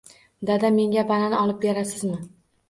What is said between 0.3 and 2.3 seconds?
Dada, menga banan olib berasizmi?